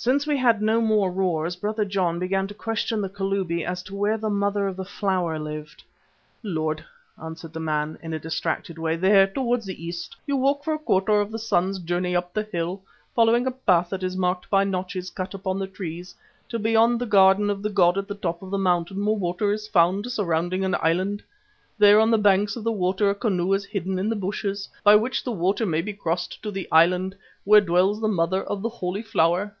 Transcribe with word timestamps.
Since 0.00 0.28
we 0.28 0.36
heard 0.38 0.62
no 0.62 0.80
more 0.80 1.10
roars 1.10 1.56
Brother 1.56 1.84
John 1.84 2.20
began 2.20 2.46
to 2.46 2.54
question 2.54 3.00
the 3.00 3.08
Kalubi 3.08 3.64
as 3.66 3.82
to 3.82 3.96
where 3.96 4.16
the 4.16 4.30
Mother 4.30 4.68
of 4.68 4.76
the 4.76 4.84
Flower 4.84 5.40
lived. 5.40 5.82
"Lord," 6.44 6.84
answered 7.20 7.52
the 7.52 7.58
man 7.58 7.98
in 8.00 8.14
a 8.14 8.18
distracted 8.20 8.78
way, 8.78 8.94
"there, 8.94 9.26
towards 9.26 9.66
the 9.66 9.84
East. 9.84 10.14
You 10.24 10.36
walk 10.36 10.62
for 10.62 10.72
a 10.72 10.78
quarter 10.78 11.20
of 11.20 11.32
the 11.32 11.38
sun's 11.40 11.80
journey 11.80 12.14
up 12.14 12.32
the 12.32 12.44
hill, 12.44 12.80
following 13.12 13.44
a 13.44 13.50
path 13.50 13.90
that 13.90 14.04
is 14.04 14.16
marked 14.16 14.48
by 14.48 14.62
notches 14.62 15.10
cut 15.10 15.34
upon 15.34 15.58
the 15.58 15.66
trees, 15.66 16.14
till 16.48 16.60
beyond 16.60 17.00
the 17.00 17.04
garden 17.04 17.50
of 17.50 17.60
the 17.60 17.68
god 17.68 17.98
at 17.98 18.06
the 18.06 18.14
top 18.14 18.40
of 18.40 18.50
the 18.52 18.56
mountain 18.56 19.00
more 19.00 19.16
water 19.18 19.50
is 19.50 19.66
found 19.66 20.12
surrounding 20.12 20.64
an 20.64 20.76
island. 20.80 21.24
There 21.76 21.98
on 21.98 22.12
the 22.12 22.18
banks 22.18 22.54
of 22.54 22.62
the 22.62 22.70
water 22.72 23.10
a 23.10 23.16
canoe 23.16 23.52
is 23.52 23.64
hidden 23.64 23.98
in 23.98 24.08
the 24.08 24.14
bushes, 24.16 24.68
by 24.84 24.94
which 24.94 25.24
the 25.24 25.32
water 25.32 25.66
may 25.66 25.82
be 25.82 25.92
crossed 25.92 26.40
to 26.44 26.52
the 26.52 26.68
island, 26.70 27.16
where 27.42 27.60
dwells 27.60 28.00
the 28.00 28.06
Mother 28.06 28.44
of 28.44 28.62
the 28.62 28.68
Holy 28.70 29.02
Flower." 29.02 29.56